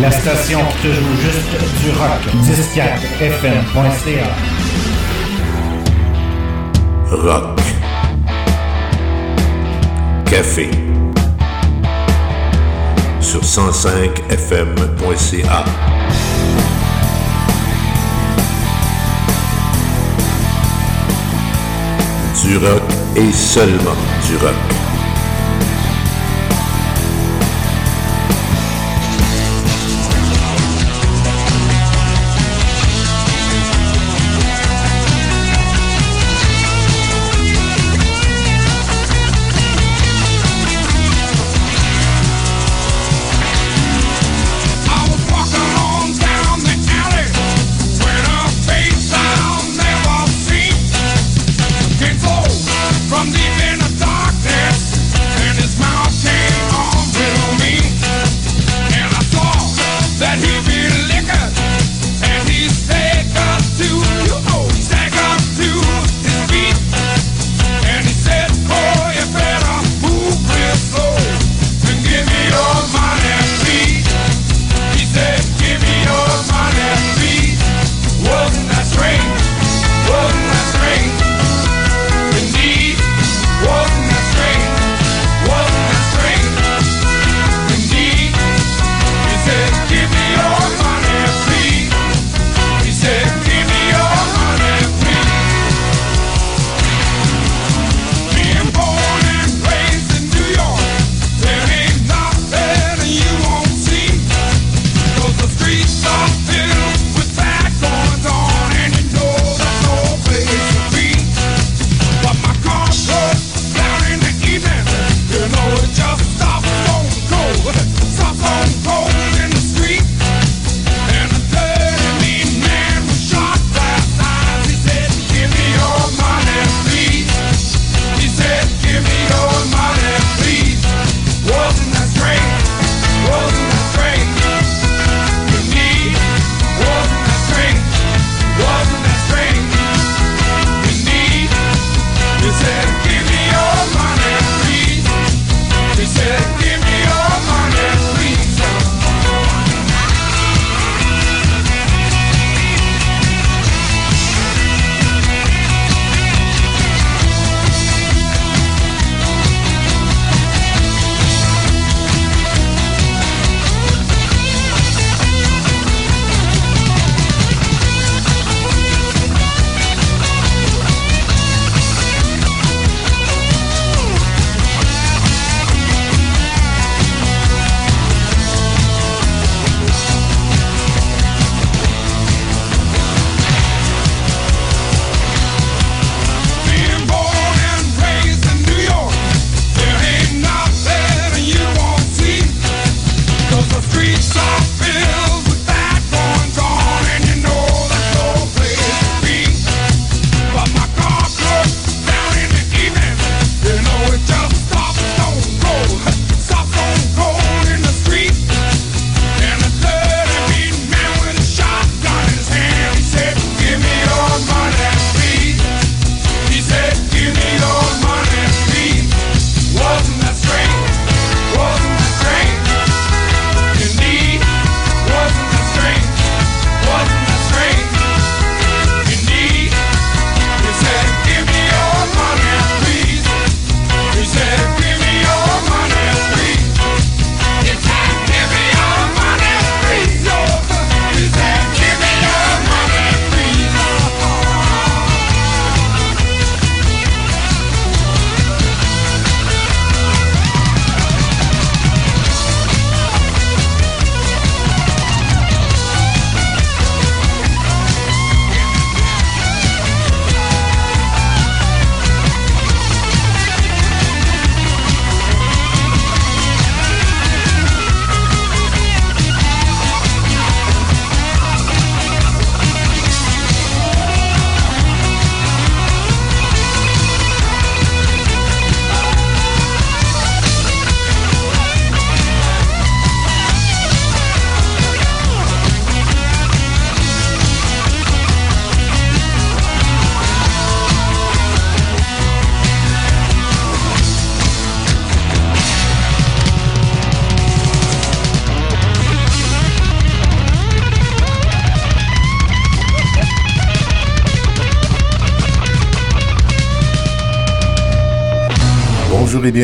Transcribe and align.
La 0.00 0.10
station 0.10 0.58
qui 0.58 0.88
te 0.88 0.92
joue 0.92 1.16
juste 1.22 1.54
du 1.82 1.90
rock. 1.90 2.20
104fm.ca. 2.42 4.28
Rock. 7.10 7.60
Café. 10.26 10.70
Sur 13.20 13.42
105fm.ca. 13.42 15.64
Du 22.42 22.56
rock 22.58 22.82
et 23.16 23.32
seulement 23.32 23.96
du 24.26 24.36
rock. 24.44 24.83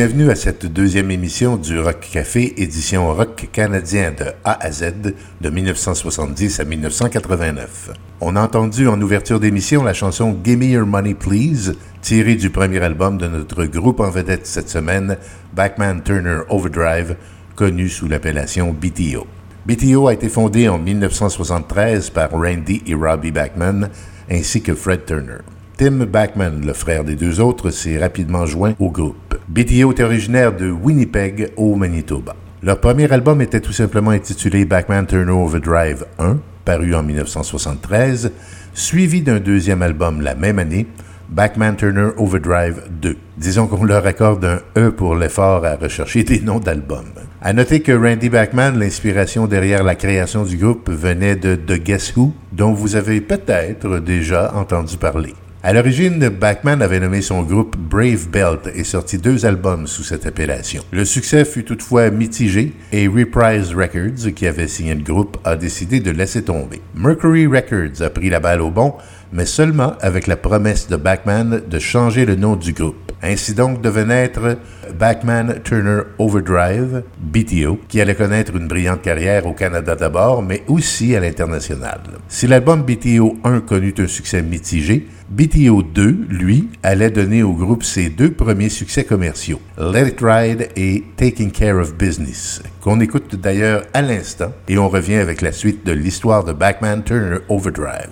Bienvenue 0.01 0.31
à 0.31 0.35
cette 0.35 0.65
deuxième 0.65 1.11
émission 1.11 1.57
du 1.57 1.79
Rock 1.79 2.09
Café, 2.11 2.55
édition 2.57 3.13
rock 3.13 3.49
canadien 3.51 4.09
de 4.09 4.31
A 4.43 4.65
à 4.65 4.71
Z 4.71 5.13
de 5.39 5.49
1970 5.51 6.59
à 6.59 6.63
1989. 6.63 7.91
On 8.19 8.35
a 8.35 8.41
entendu 8.41 8.87
en 8.87 8.99
ouverture 8.99 9.39
d'émission 9.39 9.83
la 9.83 9.93
chanson 9.93 10.35
Gimme 10.43 10.63
Your 10.63 10.87
Money 10.87 11.13
Please, 11.13 11.75
tirée 12.01 12.33
du 12.33 12.49
premier 12.49 12.79
album 12.79 13.19
de 13.19 13.27
notre 13.27 13.65
groupe 13.65 13.99
en 13.99 14.09
vedette 14.09 14.47
cette 14.47 14.69
semaine, 14.69 15.17
Backman 15.53 16.01
Turner 16.03 16.39
Overdrive, 16.49 17.15
connu 17.55 17.87
sous 17.87 18.07
l'appellation 18.07 18.73
BTO. 18.73 19.27
BTO 19.67 20.07
a 20.07 20.15
été 20.15 20.29
fondé 20.29 20.67
en 20.67 20.79
1973 20.79 22.09
par 22.09 22.31
Randy 22.31 22.81
et 22.87 22.95
Robbie 22.95 23.29
Backman, 23.29 23.91
ainsi 24.31 24.63
que 24.63 24.73
Fred 24.73 25.05
Turner. 25.05 25.41
Tim 25.81 26.05
Backman, 26.05 26.61
le 26.63 26.73
frère 26.73 27.03
des 27.03 27.15
deux 27.15 27.39
autres, 27.39 27.71
s'est 27.71 27.97
rapidement 27.97 28.45
joint 28.45 28.75
au 28.77 28.91
groupe. 28.91 29.39
BTO 29.47 29.91
est 29.91 30.03
originaire 30.03 30.55
de 30.55 30.69
Winnipeg, 30.69 31.53
au 31.57 31.73
Manitoba. 31.73 32.35
Leur 32.61 32.79
premier 32.79 33.11
album 33.11 33.41
était 33.41 33.61
tout 33.61 33.71
simplement 33.71 34.11
intitulé 34.11 34.63
Backman 34.65 35.05
Turner 35.05 35.31
Overdrive 35.31 36.05
1, 36.19 36.37
paru 36.65 36.93
en 36.93 37.01
1973, 37.01 38.31
suivi 38.75 39.23
d'un 39.23 39.39
deuxième 39.39 39.81
album 39.81 40.21
la 40.21 40.35
même 40.35 40.59
année, 40.59 40.85
Backman 41.29 41.73
Turner 41.73 42.09
Overdrive 42.15 42.83
2. 43.01 43.17
Disons 43.39 43.65
qu'on 43.65 43.83
leur 43.83 44.05
accorde 44.05 44.45
un 44.45 44.59
E 44.77 44.91
pour 44.91 45.15
l'effort 45.15 45.65
à 45.65 45.77
rechercher 45.77 46.23
des 46.23 46.41
noms 46.41 46.59
d'albums. 46.59 47.09
À 47.41 47.53
noter 47.53 47.79
que 47.79 47.91
Randy 47.91 48.29
Backman, 48.29 48.77
l'inspiration 48.77 49.47
derrière 49.47 49.83
la 49.83 49.95
création 49.95 50.43
du 50.43 50.57
groupe, 50.57 50.91
venait 50.91 51.37
de 51.37 51.55
The 51.55 51.81
Guess 51.81 52.15
Who, 52.15 52.33
dont 52.51 52.71
vous 52.71 52.95
avez 52.95 53.19
peut-être 53.19 53.97
déjà 53.97 54.53
entendu 54.53 54.95
parler. 54.97 55.33
À 55.63 55.73
l'origine, 55.73 56.27
Backman 56.29 56.81
avait 56.81 56.99
nommé 56.99 57.21
son 57.21 57.43
groupe 57.43 57.77
Brave 57.77 58.29
Belt 58.29 58.71
et 58.73 58.83
sorti 58.83 59.19
deux 59.19 59.45
albums 59.45 59.85
sous 59.85 60.01
cette 60.01 60.25
appellation. 60.25 60.83
Le 60.91 61.05
succès 61.05 61.45
fut 61.45 61.63
toutefois 61.63 62.09
mitigé 62.09 62.73
et 62.91 63.07
Reprise 63.07 63.75
Records, 63.75 64.33
qui 64.33 64.47
avait 64.47 64.67
signé 64.67 64.95
le 64.95 65.03
groupe, 65.03 65.37
a 65.43 65.55
décidé 65.55 65.99
de 65.99 66.09
laisser 66.09 66.43
tomber. 66.43 66.81
Mercury 66.95 67.45
Records 67.45 68.01
a 68.01 68.09
pris 68.09 68.31
la 68.31 68.39
balle 68.39 68.61
au 68.61 68.71
bon, 68.71 68.95
mais 69.31 69.45
seulement 69.45 69.93
avec 70.01 70.25
la 70.25 70.35
promesse 70.35 70.87
de 70.87 70.95
Backman 70.95 71.61
de 71.69 71.79
changer 71.79 72.25
le 72.25 72.35
nom 72.35 72.55
du 72.55 72.73
groupe. 72.73 73.11
Ainsi 73.21 73.53
donc 73.53 73.81
devait 73.81 74.05
naître 74.05 74.57
Backman 74.97 75.59
Turner 75.63 76.01
Overdrive, 76.17 77.03
BTO, 77.19 77.79
qui 77.87 78.01
allait 78.01 78.15
connaître 78.15 78.55
une 78.55 78.67
brillante 78.67 79.03
carrière 79.03 79.45
au 79.45 79.53
Canada 79.53 79.95
d'abord, 79.95 80.41
mais 80.41 80.63
aussi 80.67 81.15
à 81.15 81.19
l'international. 81.19 82.01
Si 82.27 82.47
l'album 82.47 82.81
BTO 82.81 83.37
1 83.43 83.59
connut 83.59 83.93
un 83.99 84.07
succès 84.07 84.41
mitigé, 84.41 85.05
BTO 85.31 85.81
2, 85.81 86.27
lui, 86.29 86.67
allait 86.83 87.09
donner 87.09 87.41
au 87.41 87.53
groupe 87.53 87.83
ses 87.83 88.09
deux 88.09 88.31
premiers 88.31 88.67
succès 88.67 89.05
commerciaux, 89.05 89.61
Let 89.77 90.09
It 90.09 90.19
Ride 90.21 90.69
et 90.75 91.05
Taking 91.15 91.51
Care 91.51 91.77
of 91.77 91.95
Business, 91.95 92.61
qu'on 92.81 92.99
écoute 92.99 93.37
d'ailleurs 93.37 93.85
à 93.93 94.01
l'instant, 94.01 94.51
et 94.67 94.77
on 94.77 94.89
revient 94.89 95.15
avec 95.15 95.39
la 95.39 95.53
suite 95.53 95.85
de 95.85 95.93
l'histoire 95.93 96.43
de 96.43 96.51
Backman 96.51 97.03
Turner 97.05 97.37
Overdrive. 97.47 98.09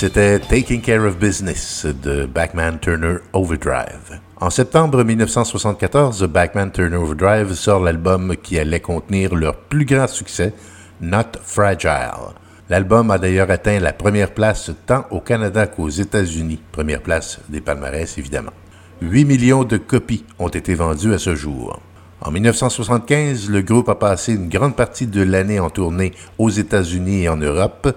C'était 0.00 0.38
Taking 0.38 0.80
Care 0.80 1.04
of 1.04 1.18
Business 1.18 1.84
de 1.84 2.24
Backman 2.24 2.78
Turner 2.80 3.16
Overdrive. 3.34 4.18
En 4.40 4.48
septembre 4.48 5.04
1974, 5.04 6.22
Backman 6.24 6.70
Turner 6.70 6.96
Overdrive 6.96 7.52
sort 7.52 7.80
l'album 7.80 8.34
qui 8.42 8.58
allait 8.58 8.80
contenir 8.80 9.34
leur 9.34 9.58
plus 9.58 9.84
grand 9.84 10.08
succès, 10.08 10.54
Not 11.02 11.36
Fragile. 11.42 12.32
L'album 12.70 13.10
a 13.10 13.18
d'ailleurs 13.18 13.50
atteint 13.50 13.78
la 13.78 13.92
première 13.92 14.32
place 14.32 14.70
tant 14.86 15.04
au 15.10 15.20
Canada 15.20 15.66
qu'aux 15.66 15.90
États-Unis, 15.90 16.62
première 16.72 17.02
place 17.02 17.38
des 17.50 17.60
palmarès 17.60 18.16
évidemment. 18.16 18.54
8 19.02 19.26
millions 19.26 19.64
de 19.64 19.76
copies 19.76 20.24
ont 20.38 20.48
été 20.48 20.74
vendues 20.74 21.12
à 21.12 21.18
ce 21.18 21.34
jour. 21.34 21.78
En 22.22 22.30
1975, 22.30 23.50
le 23.50 23.60
groupe 23.60 23.90
a 23.90 23.96
passé 23.96 24.32
une 24.32 24.48
grande 24.48 24.76
partie 24.76 25.06
de 25.06 25.22
l'année 25.22 25.60
en 25.60 25.68
tournée 25.68 26.12
aux 26.38 26.48
États-Unis 26.48 27.24
et 27.24 27.28
en 27.28 27.36
Europe, 27.36 27.94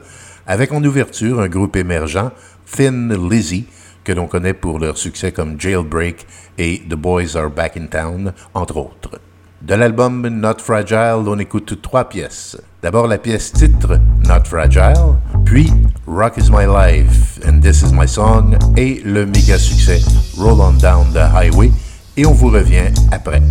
avec 0.48 0.72
en 0.72 0.84
ouverture 0.84 1.40
un 1.40 1.48
groupe 1.48 1.76
émergent, 1.76 2.32
Thin 2.76 3.10
Lizzy, 3.30 3.66
que 4.04 4.12
l'on 4.12 4.28
connaît 4.28 4.54
pour 4.54 4.80
leurs 4.80 4.98
succès 4.98 5.32
comme 5.32 5.60
Jailbreak 5.60 6.26
et 6.58 6.82
The 6.90 6.96
Boys 6.96 7.36
Are 7.36 7.50
Back 7.50 7.78
in 7.78 7.88
Town, 7.88 8.34
entre 8.54 8.78
autres. 8.78 9.20
De 9.62 9.76
l'album 9.76 10.28
Not 10.28 10.60
Fragile, 10.60 11.24
on 11.26 11.40
écoute 11.40 11.82
trois 11.82 12.10
pièces. 12.10 12.58
D'abord 12.82 13.08
la 13.08 13.18
pièce 13.18 13.54
titre 13.54 13.98
Not 14.28 14.44
Fragile, 14.44 15.16
puis 15.46 15.72
Rock 16.06 16.38
is 16.38 16.50
My 16.52 16.66
Life 16.66 17.40
and 17.48 17.62
This 17.62 17.82
is 17.82 17.94
My 17.94 18.08
Song 18.08 18.58
et 18.76 19.02
le 19.06 19.26
méga 19.26 19.58
succès 19.58 20.02
Roll 20.38 20.60
On 20.60 20.74
Down 20.74 21.14
the 21.14 21.34
Highway, 21.34 21.72
et 22.18 22.26
on 22.26 22.34
vous 22.34 22.50
revient 22.50 22.92
après. 23.12 23.42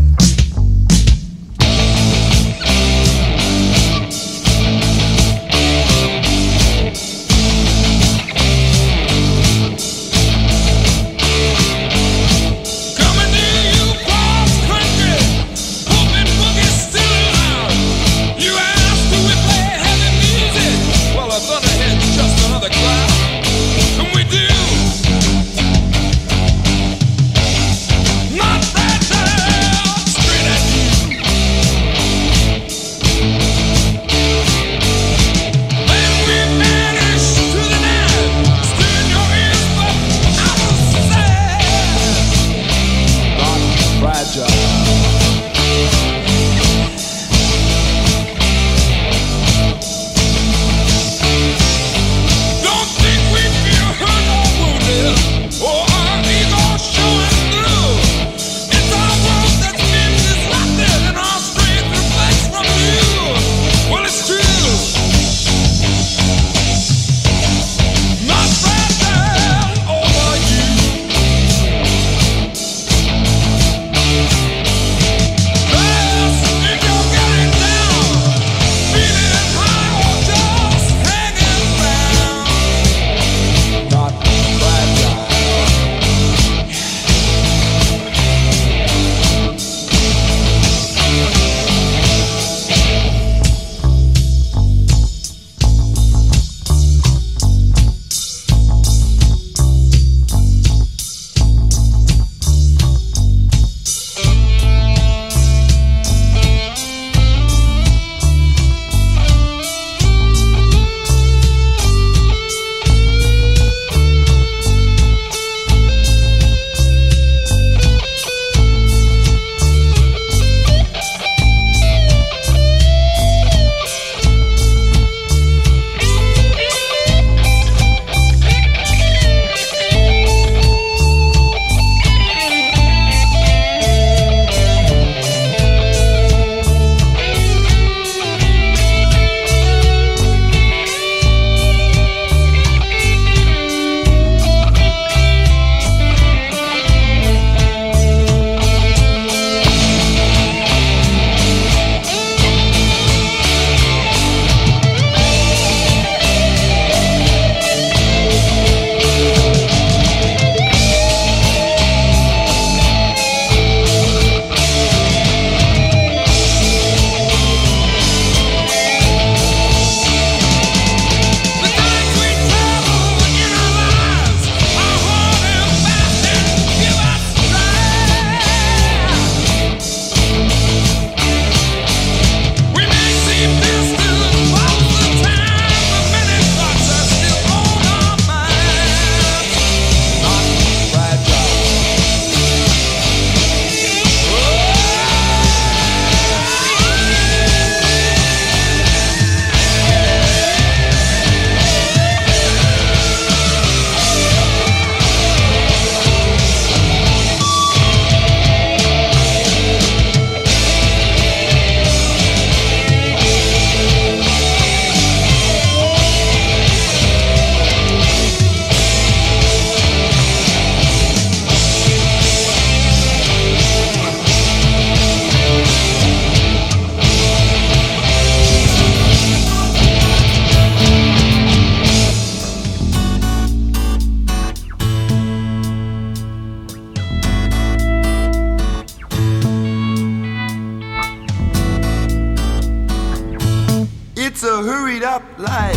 Up 245.04 245.22
life, 245.38 245.76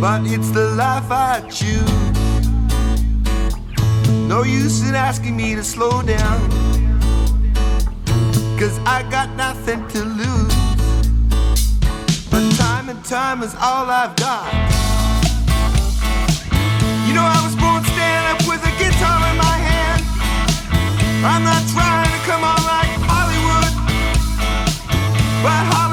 but 0.00 0.22
it's 0.24 0.50
the 0.50 0.72
life 0.76 1.10
I 1.10 1.40
choose. 1.50 1.82
No 4.28 4.44
use 4.44 4.88
in 4.88 4.94
asking 4.94 5.36
me 5.36 5.56
to 5.56 5.64
slow 5.64 6.00
down, 6.02 6.48
cause 8.56 8.78
I 8.86 9.04
got 9.10 9.30
nothing 9.36 9.86
to 9.88 10.04
lose. 10.04 10.54
But 12.30 12.48
time 12.56 12.88
and 12.88 13.04
time 13.04 13.42
is 13.42 13.54
all 13.56 13.90
I've 13.90 14.14
got. 14.16 14.46
You 17.06 17.14
know, 17.14 17.26
I 17.26 17.40
was 17.44 17.56
born 17.56 17.82
stand 17.84 18.24
up 18.32 18.46
with 18.48 18.62
a 18.62 18.72
guitar 18.78 19.20
in 19.30 19.36
my 19.36 19.58
hand. 19.68 20.02
I'm 21.24 21.42
not 21.42 21.62
trying 21.74 22.10
to 22.14 22.20
come 22.28 22.44
on 22.44 22.62
like 22.64 22.94
Hollywood, 23.10 23.74
but 25.42 25.62
Hollywood 25.66 25.91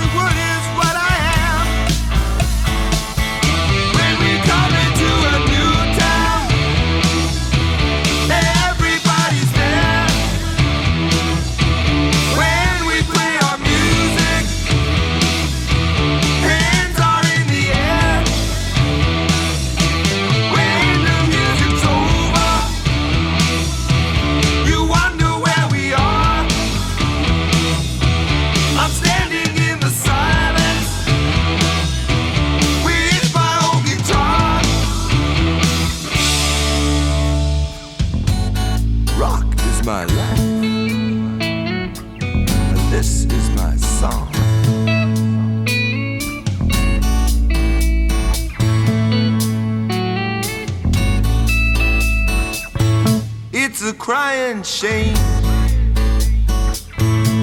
crying 54.59 54.63
shame 54.63 55.13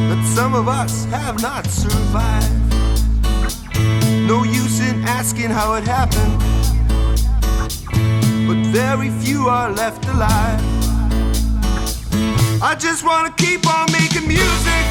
that 0.08 0.32
some 0.34 0.54
of 0.54 0.68
us 0.68 1.04
have 1.06 1.40
not 1.42 1.66
survived. 1.66 2.52
No 4.26 4.42
use 4.44 4.80
in 4.80 5.04
asking 5.04 5.50
how 5.50 5.74
it 5.74 5.84
happened, 5.84 6.38
but 8.46 8.56
very 8.72 9.10
few 9.22 9.48
are 9.48 9.70
left 9.70 10.04
alive. 10.06 10.60
I 12.62 12.74
just 12.78 13.04
wanna 13.04 13.32
keep 13.36 13.66
on 13.66 13.90
making 13.92 14.26
music. 14.26 14.85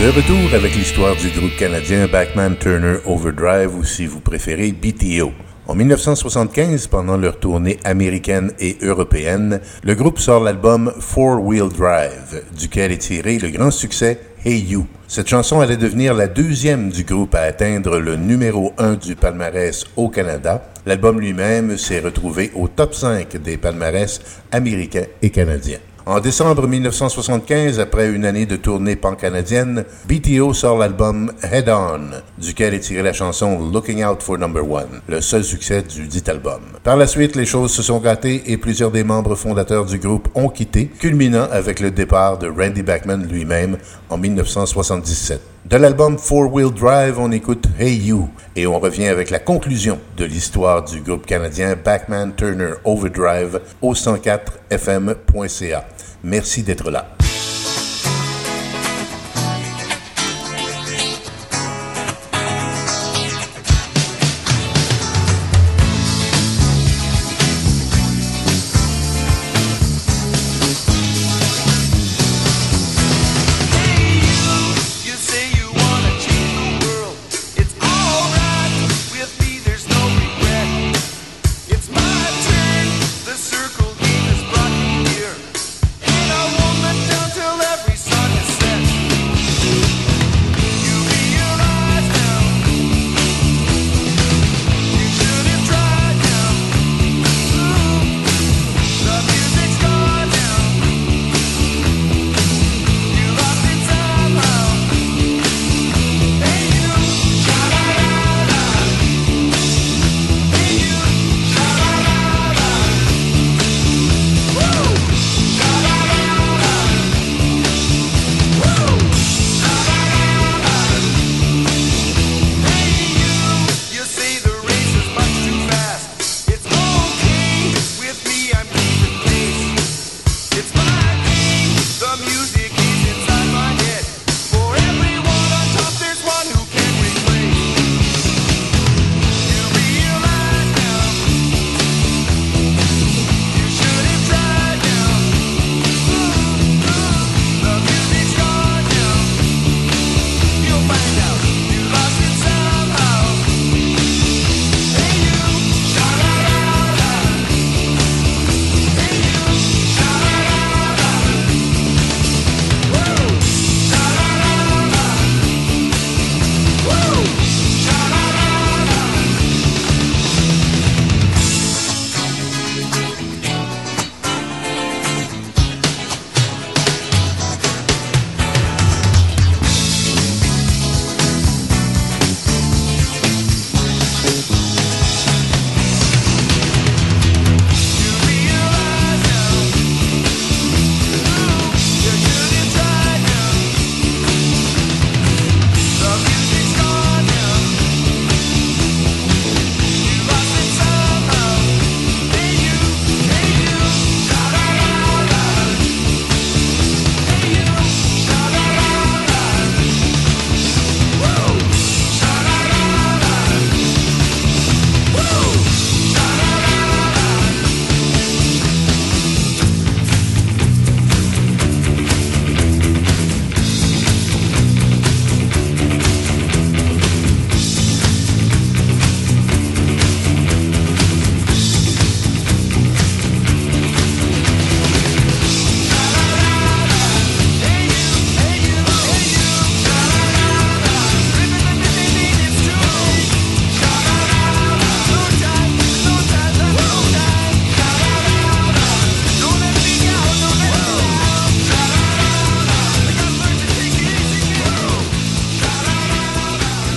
De 0.00 0.08
retour 0.08 0.54
avec 0.54 0.74
l'histoire 0.74 1.14
du 1.14 1.30
groupe 1.30 1.56
canadien 1.56 2.08
Backman 2.08 2.56
Turner 2.58 2.96
Overdrive 3.06 3.76
ou 3.76 3.84
si 3.84 4.06
vous 4.06 4.18
préférez 4.18 4.72
BTO. 4.72 5.32
En 5.68 5.74
1975, 5.76 6.88
pendant 6.88 7.16
leur 7.16 7.38
tournée 7.38 7.78
américaine 7.84 8.52
et 8.58 8.76
européenne, 8.82 9.60
le 9.84 9.94
groupe 9.94 10.18
sort 10.18 10.42
l'album 10.42 10.92
Four 10.98 11.42
Wheel 11.44 11.68
Drive, 11.68 12.42
duquel 12.58 12.90
est 12.90 12.98
tiré 12.98 13.38
le 13.38 13.50
grand 13.50 13.70
succès 13.70 14.18
Hey 14.44 14.58
You. 14.58 14.84
Cette 15.06 15.28
chanson 15.28 15.60
allait 15.60 15.76
devenir 15.76 16.12
la 16.12 16.26
deuxième 16.26 16.90
du 16.90 17.04
groupe 17.04 17.36
à 17.36 17.42
atteindre 17.42 17.98
le 17.98 18.16
numéro 18.16 18.74
1 18.76 18.94
du 18.96 19.14
palmarès 19.14 19.84
au 19.96 20.08
Canada. 20.08 20.64
L'album 20.86 21.20
lui-même 21.20 21.78
s'est 21.78 22.00
retrouvé 22.00 22.50
au 22.56 22.66
top 22.66 22.94
5 22.94 23.36
des 23.36 23.56
palmarès 23.56 24.20
américains 24.50 25.06
et 25.22 25.30
canadiens. 25.30 25.78
En 26.06 26.20
décembre 26.20 26.66
1975, 26.66 27.80
après 27.80 28.10
une 28.10 28.26
année 28.26 28.44
de 28.44 28.56
tournée 28.56 28.94
pan-canadienne, 28.94 29.86
BTO 30.06 30.52
sort 30.52 30.76
l'album 30.76 31.32
Head 31.42 31.70
On, 31.70 32.10
duquel 32.36 32.74
est 32.74 32.80
tirée 32.80 33.02
la 33.02 33.14
chanson 33.14 33.70
Looking 33.72 34.04
Out 34.04 34.22
for 34.22 34.36
Number 34.36 34.70
One, 34.70 35.00
le 35.08 35.22
seul 35.22 35.42
succès 35.42 35.80
du 35.80 36.06
dit 36.06 36.22
album. 36.26 36.60
Par 36.82 36.98
la 36.98 37.06
suite, 37.06 37.36
les 37.36 37.46
choses 37.46 37.72
se 37.72 37.82
sont 37.82 38.00
gâtées 38.00 38.42
et 38.52 38.58
plusieurs 38.58 38.90
des 38.90 39.02
membres 39.02 39.34
fondateurs 39.34 39.86
du 39.86 39.98
groupe 39.98 40.28
ont 40.34 40.50
quitté, 40.50 40.88
culminant 40.88 41.48
avec 41.50 41.80
le 41.80 41.90
départ 41.90 42.36
de 42.36 42.48
Randy 42.50 42.82
Bachman 42.82 43.26
lui-même 43.26 43.78
en 44.10 44.18
1977. 44.18 45.53
De 45.64 45.78
l'album 45.78 46.18
Four 46.18 46.52
Wheel 46.52 46.70
Drive, 46.70 47.18
on 47.18 47.32
écoute 47.32 47.64
Hey 47.78 47.96
You 47.96 48.28
et 48.54 48.66
on 48.66 48.78
revient 48.78 49.06
avec 49.06 49.30
la 49.30 49.38
conclusion 49.38 49.98
de 50.14 50.26
l'histoire 50.26 50.84
du 50.84 51.00
groupe 51.00 51.24
canadien 51.24 51.74
Backman 51.74 52.32
Turner 52.36 52.72
Overdrive 52.84 53.60
au 53.80 53.94
104fm.ca. 53.94 55.84
Merci 56.22 56.62
d'être 56.64 56.90
là. 56.90 57.08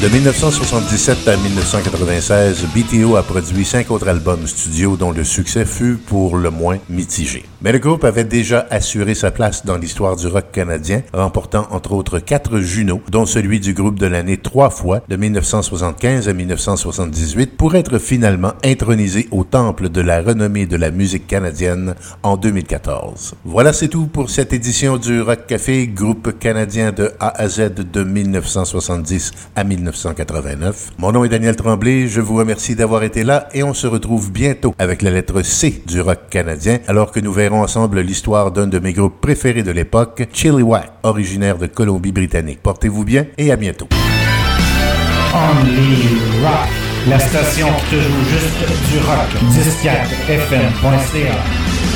De 0.07 0.13
1977 0.13 1.27
à 1.27 1.35
1996, 1.35 2.65
BTO 2.73 3.17
a 3.17 3.23
produit 3.23 3.65
cinq 3.65 3.91
autres 3.91 4.07
albums 4.07 4.47
studio 4.47 4.95
dont 4.95 5.11
le 5.11 5.25
succès 5.25 5.65
fut 5.65 5.95
pour 5.97 6.37
le 6.37 6.49
moins 6.49 6.77
mitigé. 6.89 7.43
Mais 7.61 7.73
le 7.73 7.79
groupe 7.79 8.05
avait 8.05 8.23
déjà 8.23 8.65
assuré 8.69 9.15
sa 9.15 9.31
place 9.31 9.65
dans 9.65 9.75
l'histoire 9.75 10.15
du 10.15 10.27
rock 10.27 10.45
canadien, 10.53 11.01
remportant 11.11 11.67
entre 11.71 11.91
autres 11.91 12.19
quatre 12.19 12.61
Juno, 12.61 13.01
dont 13.11 13.25
celui 13.25 13.59
du 13.59 13.73
groupe 13.73 13.99
de 13.99 14.05
l'année 14.05 14.37
trois 14.37 14.69
fois, 14.69 15.01
de 15.09 15.17
1975 15.17 16.29
à 16.29 16.33
1978, 16.33 17.57
pour 17.57 17.75
être 17.75 17.97
finalement 17.97 18.53
intronisé 18.63 19.27
au 19.31 19.43
temple 19.43 19.89
de 19.89 19.99
la 19.99 20.21
renommée 20.21 20.67
de 20.67 20.77
la 20.77 20.89
musique 20.89 21.27
canadienne 21.27 21.95
en 22.23 22.37
2014. 22.37 23.33
Voilà, 23.43 23.73
c'est 23.73 23.89
tout 23.89 24.07
pour 24.07 24.29
cette 24.29 24.53
édition 24.53 24.95
du 24.95 25.19
Rock 25.19 25.47
Café, 25.47 25.85
groupe 25.87 26.39
canadien 26.39 26.93
de 26.93 27.11
A 27.19 27.41
à 27.41 27.49
Z 27.49 27.73
de 27.91 28.03
1970 28.05 29.33
à 29.57 29.65
1980. 29.65 29.96
1989. 29.97 30.91
Mon 30.99 31.11
nom 31.11 31.23
est 31.23 31.29
Daniel 31.29 31.55
Tremblay, 31.55 32.07
je 32.07 32.21
vous 32.21 32.35
remercie 32.35 32.75
d'avoir 32.75 33.01
été 33.03 33.23
là 33.23 33.49
et 33.53 33.63
on 33.63 33.73
se 33.73 33.87
retrouve 33.87 34.31
bientôt 34.31 34.75
avec 34.77 35.01
la 35.01 35.09
lettre 35.09 35.41
C 35.41 35.81
du 35.87 36.01
rock 36.01 36.29
canadien 36.29 36.77
alors 36.87 37.11
que 37.11 37.19
nous 37.19 37.33
verrons 37.33 37.61
ensemble 37.61 38.01
l'histoire 38.01 38.51
d'un 38.51 38.67
de 38.67 38.77
mes 38.79 38.93
groupes 38.93 39.19
préférés 39.19 39.63
de 39.63 39.71
l'époque, 39.71 40.27
Chilliwack, 40.31 40.91
originaire 41.03 41.57
de 41.57 41.67
Colombie-Britannique. 41.67 42.61
Portez-vous 42.61 43.03
bien 43.03 43.25
et 43.37 43.51
à 43.51 43.55
bientôt. 43.55 43.87
La 47.07 47.19
station 47.19 47.67
qui 47.89 47.95
juste 47.95 48.91
du 48.91 48.99
rock. 48.99 49.29
104fm.ca 49.49 51.86